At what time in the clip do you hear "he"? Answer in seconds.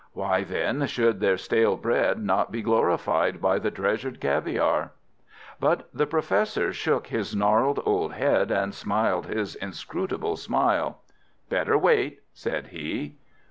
12.69-13.17